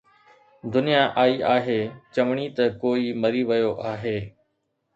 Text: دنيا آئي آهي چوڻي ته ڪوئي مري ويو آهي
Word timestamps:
دنيا 0.75 1.01
آئي 1.23 1.35
آهي 1.55 1.77
چوڻي 2.15 2.47
ته 2.55 2.65
ڪوئي 2.81 3.05
مري 3.21 3.43
ويو 3.49 3.71
آهي 3.91 4.19